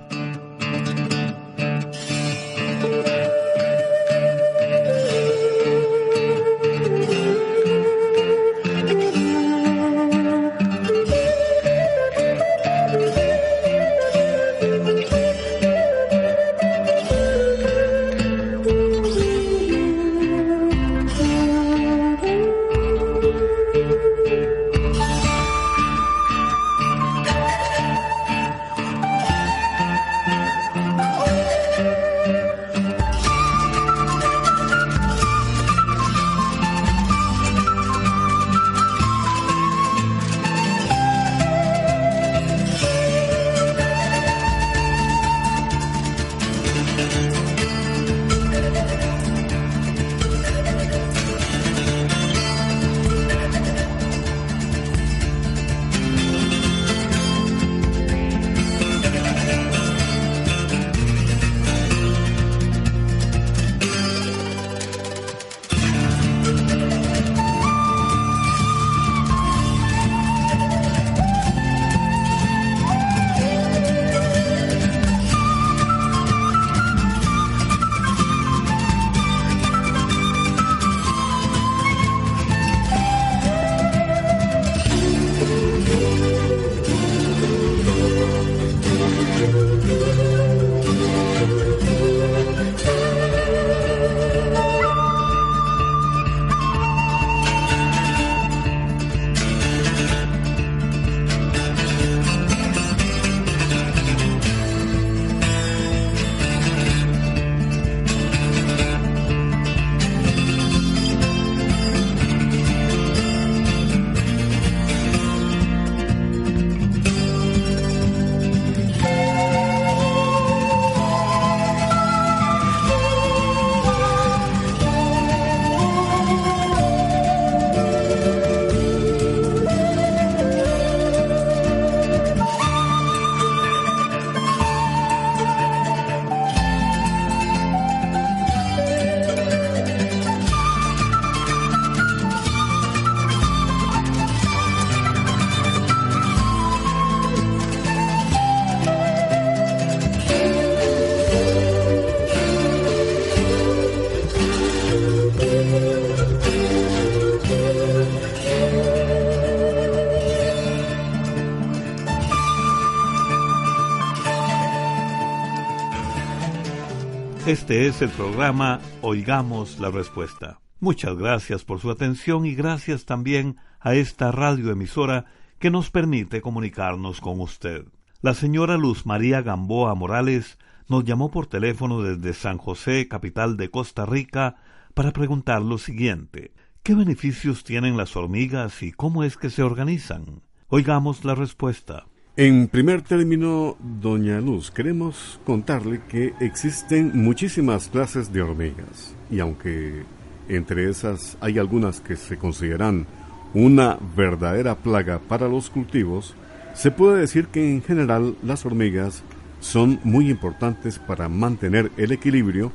Este 167.48 167.88
es 167.88 168.02
el 168.02 168.10
programa 168.10 168.82
Oigamos 169.02 169.80
la 169.80 169.90
Respuesta. 169.90 170.60
Muchas 170.82 171.16
gracias 171.16 171.64
por 171.64 171.80
su 171.80 171.90
atención 171.90 172.46
y 172.46 172.54
gracias 172.56 173.06
también 173.06 173.56
a 173.80 173.96
esta 173.96 174.34
radioemisora 174.34 175.24
que 175.58 175.72
nos 175.72 175.90
permite 175.90 176.42
comunicarnos 176.42 177.22
con 177.22 177.40
usted. 177.40 177.86
La 178.20 178.34
señora 178.34 178.76
Luz 178.76 179.06
María 179.06 179.42
Gamboa 179.44 179.96
Morales 179.96 180.60
nos 180.90 181.06
llamó 181.06 181.32
por 181.32 181.48
teléfono 181.48 182.02
desde 182.02 182.34
San 182.34 182.58
José, 182.58 183.08
capital 183.08 183.56
de 183.56 183.72
Costa 183.72 184.06
Rica, 184.06 184.58
para 184.94 185.14
preguntar 185.14 185.62
lo 185.62 185.78
siguiente. 185.78 186.52
¿Qué 186.84 186.96
beneficios 186.96 187.64
tienen 187.64 187.96
las 187.96 188.18
hormigas 188.18 188.84
y 188.84 188.92
cómo 188.92 189.24
es 189.24 189.38
que 189.38 189.52
se 189.52 189.64
organizan? 189.64 190.42
Oigamos 190.68 191.24
la 191.24 191.34
respuesta. 191.34 192.08
En 192.39 192.67
primer 192.67 193.02
término, 193.02 193.78
doña 193.80 194.39
Luz, 194.39 194.69
queremos 194.69 195.39
contarle 195.43 196.02
que 196.08 196.36
existen 196.39 197.12
muchísimas 197.15 197.88
clases 197.88 198.32
de 198.32 198.43
hormigas 198.43 199.15
y 199.32 199.39
aunque 199.39 200.04
entre 200.47 200.88
esas 200.88 201.36
hay 201.41 201.58
algunas 201.58 202.00
que 202.00 202.15
se 202.15 202.38
consideran 202.38 203.08
una 203.56 203.97
verdadera 204.15 204.76
plaga 204.76 205.17
para 205.17 205.47
los 205.47 205.71
cultivos, 205.71 206.36
se 206.76 206.91
puede 206.91 207.21
decir 207.21 207.47
que 207.47 207.71
en 207.71 207.82
general 207.82 208.36
las 208.43 208.67
hormigas 208.67 209.23
son 209.60 210.00
muy 210.04 210.30
importantes 210.30 211.00
para 211.00 211.30
mantener 211.30 211.91
el 211.97 212.12
equilibrio 212.12 212.71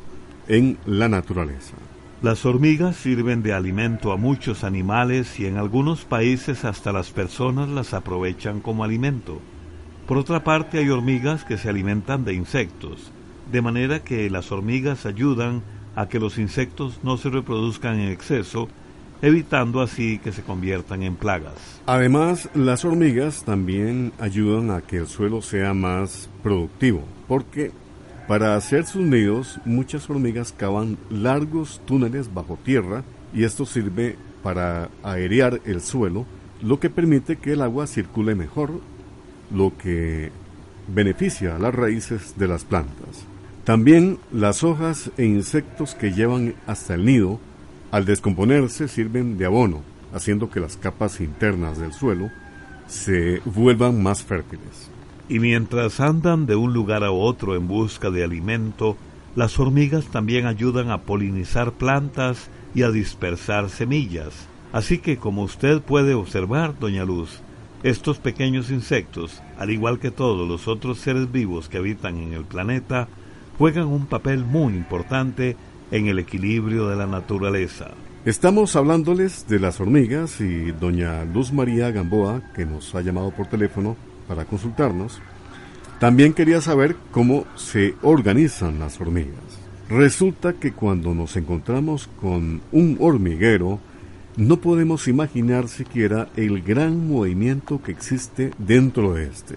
en 0.49 0.77
la 0.87 1.09
naturaleza. 1.09 1.77
Las 2.21 2.45
hormigas 2.45 2.97
sirven 2.97 3.45
de 3.45 3.53
alimento 3.53 4.11
a 4.11 4.17
muchos 4.17 4.65
animales 4.65 5.39
y 5.39 5.47
en 5.47 5.57
algunos 5.57 6.05
países 6.05 6.65
hasta 6.65 6.93
las 6.93 7.11
personas 7.11 7.69
las 7.69 7.95
aprovechan 7.95 8.59
como 8.59 8.83
alimento. 8.83 9.41
Por 10.07 10.19
otra 10.19 10.43
parte, 10.43 10.79
hay 10.79 10.89
hormigas 10.89 11.45
que 11.45 11.57
se 11.57 11.69
alimentan 11.69 12.25
de 12.25 12.35
insectos, 12.35 13.13
de 13.51 13.63
manera 13.63 14.01
que 14.03 14.29
las 14.31 14.51
hormigas 14.51 15.07
ayudan 15.07 15.63
a 15.95 16.09
que 16.09 16.19
los 16.19 16.39
insectos 16.39 17.01
no 17.03 17.17
se 17.17 17.31
reproduzcan 17.31 18.01
en 18.01 18.11
exceso, 18.11 18.69
evitando 19.21 19.81
así 19.81 20.19
que 20.19 20.33
se 20.33 20.43
conviertan 20.43 21.03
en 21.03 21.15
plagas. 21.15 21.81
Además, 21.87 22.51
las 22.55 22.85
hormigas 22.85 23.45
también 23.45 24.13
ayudan 24.19 24.71
a 24.71 24.81
que 24.81 24.97
el 24.97 25.07
suelo 25.07 25.41
sea 25.41 25.73
más 25.75 26.29
productivo, 26.43 27.05
porque 27.29 27.71
para 28.27 28.57
hacer 28.57 28.85
sus 28.87 29.03
nidos 29.03 29.61
muchas 29.65 30.11
hormigas 30.11 30.53
cavan 30.57 30.99
largos 31.11 31.81
túneles 31.85 32.33
bajo 32.33 32.59
tierra 32.65 33.05
y 33.33 33.45
esto 33.45 33.67
sirve 33.67 34.17
para 34.43 34.91
aerear 35.03 35.61
el 35.65 35.81
suelo, 35.81 36.27
lo 36.61 36.81
que 36.81 36.91
permite 36.91 37.37
que 37.37 37.53
el 37.53 37.63
agua 37.63 37.87
circule 37.87 38.35
mejor 38.35 38.81
lo 39.53 39.77
que 39.77 40.31
beneficia 40.89 41.57
a 41.57 41.59
las 41.59 41.75
raíces 41.75 42.35
de 42.37 42.49
las 42.49 42.65
plantas. 42.65 43.27
También 43.65 44.19
las 44.33 44.65
hojas 44.65 45.11
e 45.17 45.25
insectos 45.25 45.95
que 45.95 46.13
llevan 46.13 46.55
hasta 46.67 46.95
el 46.95 47.05
nido, 47.05 47.39
al 47.91 48.05
descomponerse 48.05 48.89
sirven 48.89 49.39
de 49.39 49.47
abono, 49.47 49.83
haciendo 50.13 50.51
que 50.51 50.61
las 50.61 50.77
capas 50.77 51.21
internas 51.21 51.79
del 51.79 51.93
suelo 51.93 52.31
se 52.89 53.41
vuelvan 53.45 54.03
más 54.03 54.23
fértiles. 54.23 54.91
Y 55.29 55.39
mientras 55.39 56.01
andan 56.01 56.47
de 56.47 56.57
un 56.57 56.73
lugar 56.73 57.05
a 57.05 57.13
otro 57.13 57.55
en 57.55 57.69
busca 57.69 58.11
de 58.11 58.25
alimento, 58.25 58.97
las 59.37 59.59
hormigas 59.59 60.07
también 60.07 60.47
ayudan 60.47 60.91
a 60.91 61.03
polinizar 61.03 61.73
plantas 61.73 62.49
y 62.75 62.83
a 62.83 62.91
dispersar 62.91 63.71
semillas, 63.71 64.49
Así 64.73 64.99
que 64.99 65.19
como 65.19 65.43
usted 65.43 65.83
puede 65.83 66.15
observar, 66.15 66.79
doña 66.79 67.05
Luz, 67.05 67.41
estos 67.83 68.19
pequeños 68.19 68.71
insectos, 68.71 69.43
al 69.59 69.71
igual 69.71 69.99
que 69.99 70.11
todos 70.11 70.49
los 70.49 70.69
otros 70.69 70.99
seres 70.99 71.31
vivos 71.33 71.69
que 71.69 71.79
habitan 71.79 72.19
en 72.19 72.33
el 72.33 72.45
planeta, 72.45 73.09
juegan 73.59 73.87
un 73.87 74.07
papel 74.07 74.45
muy 74.45 74.75
importante 74.75 75.57
en 75.91 76.07
el 76.07 76.19
equilibrio 76.19 76.89
de 76.89 76.97
la 76.97 77.07
naturaleza. 77.07 77.91
Estamos 78.25 78.77
hablándoles 78.77 79.49
de 79.49 79.59
las 79.59 79.81
hormigas 79.81 80.41
y 80.41 80.71
doña 80.73 81.25
Luz 81.25 81.53
María 81.53 81.91
Gamboa, 81.91 82.43
que 82.55 82.65
nos 82.65 82.95
ha 82.95 83.01
llamado 83.01 83.33
por 83.33 83.49
teléfono 83.49 83.97
para 84.29 84.45
consultarnos, 84.45 85.21
también 85.99 86.33
quería 86.33 86.61
saber 86.61 86.97
cómo 87.11 87.47
se 87.55 87.95
organizan 88.03 88.79
las 88.79 89.01
hormigas. 89.01 89.39
Resulta 89.89 90.55
que 90.55 90.73
cuando 90.73 91.15
nos 91.15 91.37
encontramos 91.37 92.09
con 92.21 92.61
un 92.73 92.97
hormiguero, 92.99 93.79
no 94.37 94.57
podemos 94.57 95.09
imaginar 95.09 95.69
siquiera 95.69 96.29
el 96.37 96.63
gran 96.63 97.07
movimiento 97.07 97.83
que 97.83 97.93
existe 97.93 98.53
dentro 98.57 99.15
de 99.15 99.25
este. 99.25 99.57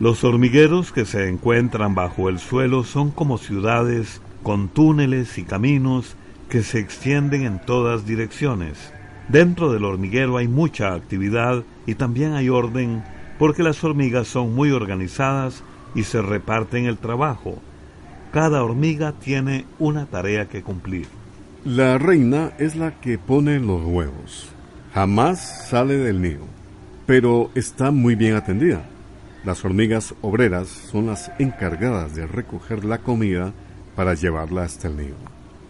Los 0.00 0.24
hormigueros 0.24 0.92
que 0.92 1.04
se 1.04 1.28
encuentran 1.28 1.94
bajo 1.94 2.30
el 2.30 2.38
suelo 2.38 2.84
son 2.84 3.10
como 3.10 3.36
ciudades 3.36 4.22
con 4.42 4.68
túneles 4.68 5.36
y 5.36 5.44
caminos 5.44 6.16
que 6.48 6.62
se 6.62 6.78
extienden 6.78 7.44
en 7.44 7.60
todas 7.60 8.06
direcciones. 8.06 8.92
Dentro 9.28 9.72
del 9.72 9.84
hormiguero 9.84 10.38
hay 10.38 10.48
mucha 10.48 10.94
actividad 10.94 11.62
y 11.86 11.94
también 11.94 12.32
hay 12.32 12.48
orden 12.48 13.04
porque 13.38 13.62
las 13.62 13.84
hormigas 13.84 14.26
son 14.26 14.54
muy 14.54 14.70
organizadas 14.70 15.62
y 15.94 16.04
se 16.04 16.22
reparten 16.22 16.86
el 16.86 16.96
trabajo. 16.96 17.58
Cada 18.32 18.64
hormiga 18.64 19.12
tiene 19.12 19.66
una 19.78 20.06
tarea 20.06 20.48
que 20.48 20.62
cumplir. 20.62 21.06
La 21.64 21.96
reina 21.96 22.52
es 22.58 22.76
la 22.76 23.00
que 23.00 23.16
pone 23.16 23.58
los 23.58 23.82
huevos. 23.82 24.50
Jamás 24.92 25.68
sale 25.70 25.96
del 25.96 26.20
nido, 26.20 26.44
pero 27.06 27.50
está 27.54 27.90
muy 27.90 28.16
bien 28.16 28.34
atendida. 28.34 28.84
Las 29.46 29.64
hormigas 29.64 30.14
obreras 30.20 30.68
son 30.68 31.06
las 31.06 31.32
encargadas 31.38 32.14
de 32.14 32.26
recoger 32.26 32.84
la 32.84 32.98
comida 32.98 33.54
para 33.96 34.12
llevarla 34.12 34.64
hasta 34.64 34.88
el 34.88 34.98
nido. 34.98 35.16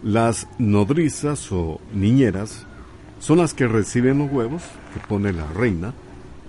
Las 0.03 0.49
nodrizas 0.57 1.49
o 1.53 1.79
niñeras 1.93 2.65
son 3.19 3.37
las 3.37 3.53
que 3.53 3.65
reciben 3.65 4.17
los 4.17 4.29
huevos 4.29 4.63
que 4.93 4.99
pone 4.99 5.31
la 5.31 5.47
reina 5.47 5.93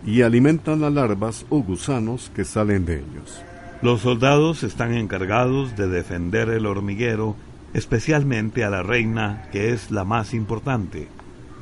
y 0.05 0.23
alimentan 0.23 0.81
las 0.81 0.93
larvas 0.93 1.47
o 1.51 1.63
gusanos 1.63 2.33
que 2.35 2.45
salen 2.45 2.85
de 2.85 2.97
ellos. 2.97 3.45
Los 3.81 4.01
soldados 4.01 4.65
están 4.65 4.95
encargados 4.95 5.77
de 5.77 5.87
defender 5.87 6.49
el 6.49 6.67
hormiguero 6.67 7.37
especialmente 7.77 8.65
a 8.65 8.71
la 8.71 8.83
reina, 8.83 9.49
que 9.53 9.75
es 9.75 9.91
la 9.91 10.05
más 10.05 10.33
importante. 10.33 11.09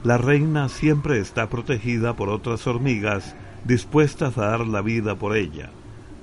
La 0.04 0.16
reina 0.16 0.68
siempre 0.68 1.18
está 1.18 1.48
protegida 1.48 2.14
por 2.14 2.28
otras 2.28 2.68
hormigas 2.68 3.34
dispuestas 3.64 4.38
a 4.38 4.46
dar 4.46 4.60
la 4.64 4.80
vida 4.80 5.16
por 5.16 5.36
ella. 5.36 5.70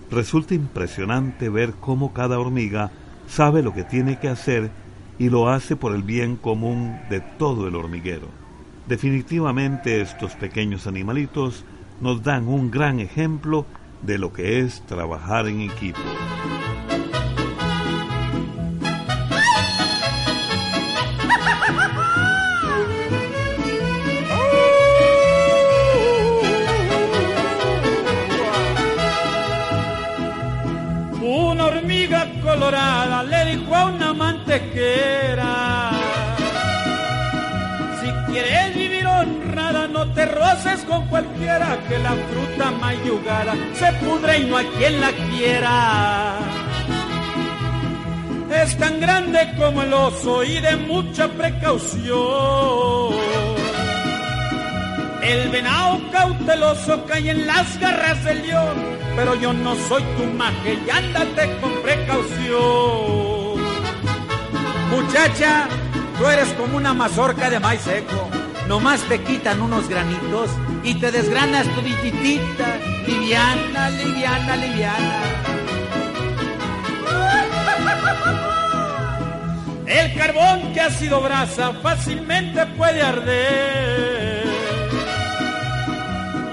Resulta 0.10 0.54
impresionante 0.54 1.49
ver 1.49 1.73
cómo 1.73 2.13
cada 2.13 2.39
hormiga 2.39 2.89
sabe 3.27 3.62
lo 3.63 3.73
que 3.73 3.84
tiene 3.84 4.17
que 4.17 4.30
hacer 4.30 4.71
y 5.19 5.27
lo 5.27 5.49
hace 5.49 5.75
por 5.75 5.93
el 5.93 6.04
bien 6.04 6.38
común 6.38 6.97
de 7.10 7.19
todo 7.19 7.67
el 7.67 7.75
hormiguero. 7.75 8.30
Definitivamente 8.88 9.99
estos 9.99 10.36
pequeños 10.36 10.88
animalitos 10.88 11.65
nos 11.99 12.23
dan 12.23 12.47
un 12.47 12.71
gran 12.71 13.01
ejemplo 13.01 13.65
de 14.04 14.17
lo 14.17 14.32
que 14.32 14.62
es 14.62 14.86
trabajar 14.86 15.49
en 15.49 15.60
equipo. 15.60 15.99
Mantequera. 34.51 35.91
Si 38.01 38.31
quieres 38.31 38.75
vivir 38.75 39.05
honrada, 39.07 39.87
no 39.87 40.11
te 40.13 40.25
roces 40.25 40.83
con 40.85 41.07
cualquiera, 41.07 41.77
que 41.87 41.97
la 41.99 42.11
fruta 42.11 42.71
mayugada 42.71 43.53
se 43.73 43.91
pudre 44.03 44.39
y 44.39 44.45
no 44.45 44.57
hay 44.57 44.65
quien 44.77 45.01
la 45.01 45.11
quiera. 45.11 46.37
Es 48.63 48.77
tan 48.77 48.99
grande 48.99 49.39
como 49.57 49.83
el 49.83 49.93
oso 49.93 50.43
y 50.43 50.59
de 50.59 50.75
mucha 50.75 51.27
precaución. 51.29 53.13
El 55.23 55.49
venado 55.49 56.01
cauteloso 56.11 57.05
cae 57.05 57.29
en 57.29 57.47
las 57.47 57.79
garras 57.79 58.23
del 58.25 58.45
león 58.45 59.01
pero 59.15 59.35
yo 59.35 59.53
no 59.53 59.75
soy 59.75 60.03
tu 60.17 60.23
maje 60.37 60.77
y 60.85 60.89
ándate 60.89 61.57
con 61.59 61.73
precaución. 61.81 63.20
Muchacha, 64.91 65.67
tú 66.17 66.27
eres 66.27 66.49
como 66.54 66.75
una 66.75 66.93
mazorca 66.93 67.49
de 67.49 67.60
maíz 67.62 67.82
seco. 67.82 68.30
Nomás 68.67 69.01
te 69.04 69.21
quitan 69.21 69.62
unos 69.62 69.88
granitos 69.88 70.49
y 70.84 70.95
te 70.95 71.12
desgranas 71.12 71.65
tu 71.73 71.82
dititita, 71.82 72.77
liviana, 73.08 73.89
liviana, 73.89 74.56
liviana. 74.58 75.21
El 79.88 80.13
carbón 80.13 80.73
que 80.73 80.82
ha 80.82 80.89
sido 80.89 81.21
brasa 81.21 81.71
fácilmente 81.82 82.65
puede 82.77 83.01
arder. 83.01 84.43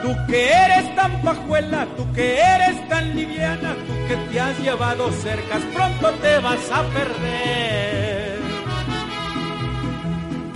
Tú 0.02 0.16
que 0.28 0.48
eres 0.52 0.94
tan 0.94 1.22
pajuela, 1.22 1.86
tú 1.96 2.10
que 2.12 2.40
eres 2.40 2.88
tan 2.88 3.16
liviana, 3.16 3.74
tú 3.74 3.94
que 4.08 4.16
te 4.30 4.40
has 4.40 4.58
llevado 4.60 5.10
cercas, 5.12 5.62
pronto 5.74 6.10
te 6.20 6.38
vas 6.38 6.70
a 6.72 6.82
perder. 6.84 7.97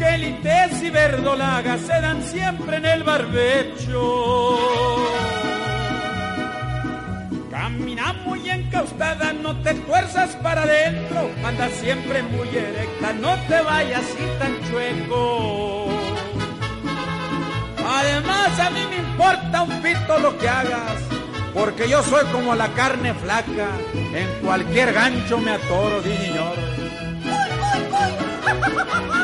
Que 0.02 0.86
y 0.86 0.90
verdolaga 0.90 1.78
se 1.78 2.00
dan 2.00 2.22
siempre 2.24 2.78
en 2.78 2.86
el 2.86 3.04
barbecho. 3.04 4.96
Camina 7.48 8.12
muy 8.24 8.50
encaustada, 8.50 9.32
no 9.32 9.56
te 9.62 9.74
tuerzas 9.74 10.34
para 10.42 10.62
adentro, 10.62 11.30
anda 11.44 11.68
siempre 11.68 12.20
muy 12.24 12.48
erecta, 12.48 13.12
no 13.12 13.36
te 13.46 13.62
vayas 13.62 14.00
así 14.00 14.26
tan 14.40 14.60
chueco. 14.68 15.86
Además 17.86 18.58
a 18.58 18.70
mí 18.70 18.80
me 18.90 18.96
importa 18.96 19.62
un 19.62 19.82
pito 19.82 20.18
lo 20.18 20.36
que 20.36 20.48
hagas, 20.48 20.98
porque 21.54 21.88
yo 21.88 22.02
soy 22.02 22.24
como 22.32 22.56
la 22.56 22.66
carne 22.72 23.14
flaca, 23.14 23.68
en 23.94 24.28
cualquier 24.44 24.92
gancho 24.92 25.38
me 25.38 25.52
atoro, 25.52 26.02
sí 26.02 26.16
señor. 26.16 26.56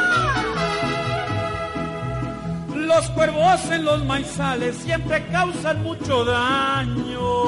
Los 2.89 3.11
cuervos 3.11 3.71
en 3.71 3.85
los 3.85 4.03
maizales 4.07 4.75
siempre 4.77 5.23
causan 5.27 5.83
mucho 5.83 6.25
daño. 6.25 7.45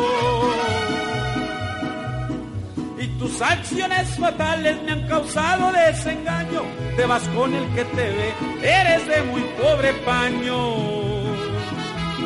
Y 2.99 3.07
tus 3.19 3.41
acciones 3.41 4.19
fatales 4.19 4.83
me 4.83 4.93
han 4.93 5.09
causado 5.09 5.73
desengaño. 5.73 6.61
Te 6.95 7.07
vas 7.07 7.27
con 7.29 7.55
el 7.55 7.67
que 7.75 7.87
te 7.87 8.11
ve, 8.11 8.35
eres 8.63 9.09
de 9.09 9.23
muy 9.23 9.41
pobre 9.59 9.95
paño. 10.05 10.75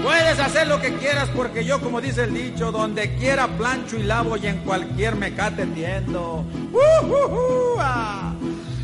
Puedes 0.03 0.40
hacer 0.40 0.66
lo 0.66 0.81
que 0.81 0.92
quieras 0.94 1.31
porque 1.37 1.64
yo, 1.64 1.81
como 1.81 2.00
dice 2.00 2.24
el 2.24 2.35
dicho, 2.35 2.72
donde 2.72 3.14
quiera 3.14 3.46
plancho 3.46 3.96
y 3.96 4.03
lavo 4.03 4.37
y 4.37 4.48
en 4.48 4.59
cualquier 4.59 5.14
me 5.14 5.29
entiendo. 5.29 6.44
Uh, 6.72 7.81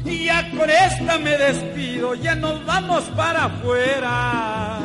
Y 0.05 0.25
ya 0.27 0.51
con 0.51 0.71
esta 0.71 1.19
me 1.19 1.37
despido, 1.37 2.15
ya 2.15 2.35
nos 2.35 2.65
vamos 2.65 3.05
para 3.17 3.45
afuera. 3.45 4.81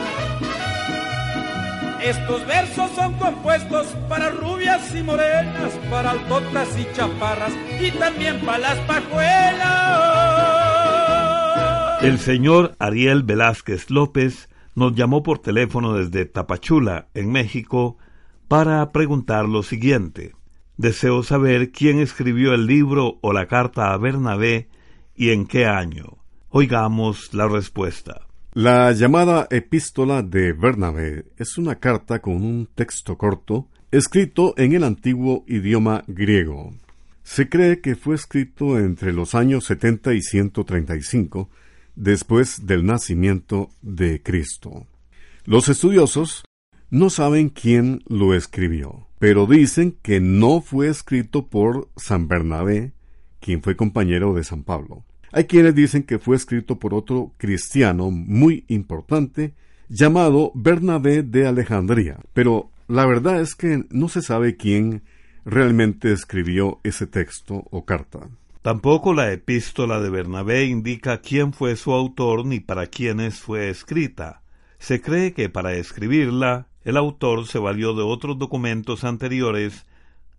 Estos 2.05 2.45
versos 2.45 2.91
son 2.91 3.13
compuestos 3.13 3.87
para 4.07 4.29
rubias 4.29 4.93
y 4.95 5.01
morenas, 5.01 5.73
para 5.89 6.11
altotas 6.11 6.69
y 6.77 6.85
chaparras 6.93 7.51
y 7.81 7.89
también 7.91 8.39
para 8.45 8.59
las 8.59 8.77
pajuelas. 8.81 9.95
El 12.03 12.19
señor 12.19 12.75
Ariel 12.77 13.23
Velázquez 13.23 13.89
López 13.89 14.49
nos 14.75 14.93
llamó 14.93 15.23
por 15.23 15.39
teléfono 15.39 15.93
desde 15.93 16.25
Tapachula, 16.25 17.07
en 17.15 17.31
México, 17.31 17.97
para 18.47 18.91
preguntar 18.91 19.49
lo 19.49 19.63
siguiente. 19.63 20.35
Deseo 20.77 21.23
saber 21.23 21.71
quién 21.71 21.99
escribió 21.99 22.53
el 22.53 22.67
libro 22.67 23.17
o 23.21 23.33
la 23.33 23.47
carta 23.47 23.93
a 23.93 23.97
Bernabé 23.97 24.67
y 25.15 25.29
en 25.29 25.45
qué 25.45 25.65
año. 25.65 26.17
Oigamos 26.49 27.33
la 27.33 27.47
respuesta. 27.47 28.27
La 28.53 28.91
llamada 28.93 29.47
epístola 29.51 30.21
de 30.21 30.53
Bernabé 30.53 31.25
es 31.37 31.57
una 31.57 31.75
carta 31.75 32.19
con 32.19 32.35
un 32.35 32.69
texto 32.73 33.17
corto 33.17 33.67
escrito 33.91 34.53
en 34.57 34.73
el 34.73 34.83
antiguo 34.83 35.43
idioma 35.47 36.03
griego. 36.07 36.73
Se 37.23 37.49
cree 37.49 37.81
que 37.81 37.95
fue 37.95 38.15
escrito 38.15 38.79
entre 38.79 39.11
los 39.11 39.35
años 39.35 39.65
70 39.65 40.13
y 40.13 40.21
135 40.21 41.49
después 41.95 42.65
del 42.65 42.85
nacimiento 42.85 43.69
de 43.81 44.21
Cristo. 44.21 44.87
Los 45.45 45.69
estudiosos 45.69 46.43
no 46.89 47.09
saben 47.09 47.49
quién 47.49 48.03
lo 48.07 48.33
escribió, 48.33 49.07
pero 49.19 49.47
dicen 49.47 49.97
que 50.01 50.19
no 50.19 50.61
fue 50.61 50.87
escrito 50.87 51.47
por 51.47 51.89
San 51.97 52.27
Bernabé, 52.27 52.93
quien 53.45 53.61
fue 53.61 53.75
compañero 53.75 54.33
de 54.33 54.43
San 54.43 54.63
Pablo. 54.63 55.03
Hay 55.31 55.43
quienes 55.43 55.75
dicen 55.75 56.01
que 56.01 56.17
fue 56.17 56.35
escrito 56.35 56.79
por 56.79 56.95
otro 56.95 57.31
cristiano 57.37 58.09
muy 58.09 58.65
importante 58.69 59.53
llamado 59.87 60.51
Bernabé 60.55 61.21
de 61.21 61.45
Alejandría, 61.45 62.17
pero 62.33 62.71
la 62.87 63.05
verdad 63.05 63.39
es 63.39 63.53
que 63.53 63.85
no 63.91 64.09
se 64.09 64.23
sabe 64.23 64.57
quién 64.57 65.03
realmente 65.45 66.11
escribió 66.11 66.79
ese 66.83 67.05
texto 67.05 67.67
o 67.69 67.85
carta. 67.85 68.29
Tampoco 68.63 69.13
la 69.13 69.31
epístola 69.31 69.99
de 69.99 70.09
Bernabé 70.09 70.65
indica 70.65 71.21
quién 71.21 71.53
fue 71.53 71.75
su 71.75 71.93
autor 71.93 72.47
ni 72.47 72.59
para 72.59 72.87
quiénes 72.87 73.39
fue 73.41 73.69
escrita. 73.69 74.41
Se 74.79 75.01
cree 75.01 75.33
que 75.33 75.49
para 75.49 75.73
escribirla 75.73 76.67
el 76.83 76.97
autor 76.97 77.45
se 77.45 77.59
valió 77.59 77.93
de 77.93 78.01
otros 78.01 78.39
documentos 78.39 79.03
anteriores 79.03 79.85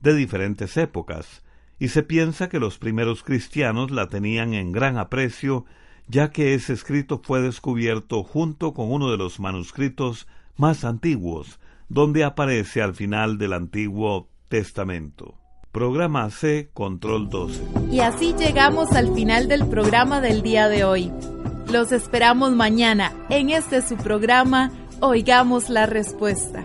de 0.01 0.13
diferentes 0.15 0.77
épocas, 0.77 1.45
y 1.79 1.89
se 1.89 2.03
piensa 2.03 2.49
que 2.49 2.59
los 2.59 2.79
primeros 2.79 3.23
cristianos 3.23 3.91
la 3.91 4.09
tenían 4.09 4.55
en 4.55 4.73
gran 4.73 4.99
aprecio, 4.99 5.65
ya 6.09 6.31
que 6.31 6.55
ese 6.55 6.73
escrito 6.73 7.21
fue 7.23 7.41
descubierto 7.41 8.23
junto 8.23 8.73
con 8.73 8.91
uno 8.91 9.11
de 9.11 9.17
los 9.17 9.41
manuscritos 9.41 10.27
más 10.57 10.85
antiguos, 10.85 11.59
donde 11.89 12.25
aparece 12.25 12.83
al 12.83 12.95
final 12.95 13.39
del 13.39 13.53
Antiguo 13.53 14.29
Testamento. 14.49 15.35
Programa 15.73 16.31
C, 16.31 16.71
Control 16.73 17.29
12. 17.29 17.63
Y 17.93 18.01
así 18.01 18.35
llegamos 18.39 18.93
al 18.93 19.13
final 19.15 19.47
del 19.47 19.67
programa 19.67 20.23
del 20.23 20.43
día 20.43 20.69
de 20.69 20.85
hoy. 20.85 21.13
Los 21.71 21.93
esperamos 21.93 22.53
mañana 22.53 23.13
en 23.29 23.51
este 23.51 23.83
su 23.83 23.97
programa 23.97 24.71
Oigamos 25.01 25.69
la 25.69 25.85
Respuesta. 25.85 26.65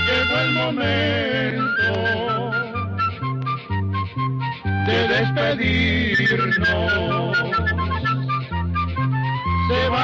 Llegó 0.05 0.38
el 0.45 0.51
momento 0.53 1.73
de 4.86 5.07
despedirnos. 5.07 7.46